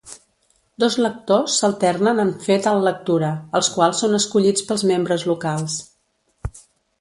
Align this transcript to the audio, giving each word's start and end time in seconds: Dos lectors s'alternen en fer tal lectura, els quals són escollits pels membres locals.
Dos 0.83 0.95
lectors 1.05 1.57
s'alternen 1.63 2.21
en 2.23 2.31
fer 2.45 2.57
tal 2.69 2.81
lectura, 2.87 3.29
els 3.61 3.69
quals 3.75 4.01
són 4.05 4.21
escollits 4.21 4.67
pels 4.71 4.87
membres 4.93 5.27
locals. 5.35 5.77